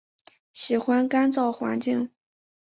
[0.51, 2.09] 喜欢干燥环境。